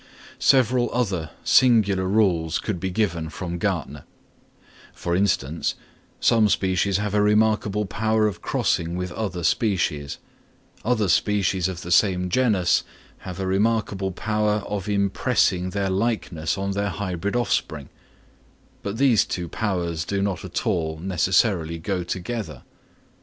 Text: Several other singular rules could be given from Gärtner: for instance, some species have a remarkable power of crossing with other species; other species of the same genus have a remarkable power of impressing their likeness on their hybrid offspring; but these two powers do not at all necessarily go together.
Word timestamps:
Several 0.39 0.89
other 0.91 1.29
singular 1.43 2.07
rules 2.07 2.57
could 2.57 2.79
be 2.79 2.89
given 2.89 3.29
from 3.29 3.59
Gärtner: 3.59 4.01
for 4.95 5.15
instance, 5.15 5.75
some 6.19 6.49
species 6.49 6.97
have 6.97 7.13
a 7.13 7.21
remarkable 7.21 7.85
power 7.85 8.25
of 8.25 8.41
crossing 8.41 8.95
with 8.95 9.11
other 9.11 9.43
species; 9.43 10.17
other 10.83 11.07
species 11.07 11.67
of 11.67 11.81
the 11.83 11.91
same 11.91 12.29
genus 12.31 12.81
have 13.19 13.39
a 13.39 13.45
remarkable 13.45 14.11
power 14.11 14.63
of 14.65 14.89
impressing 14.89 15.69
their 15.69 15.91
likeness 15.91 16.57
on 16.57 16.71
their 16.71 16.89
hybrid 16.89 17.35
offspring; 17.35 17.87
but 18.81 18.97
these 18.97 19.23
two 19.23 19.47
powers 19.47 20.03
do 20.03 20.23
not 20.23 20.43
at 20.43 20.65
all 20.65 20.97
necessarily 20.97 21.77
go 21.77 22.03
together. 22.03 22.63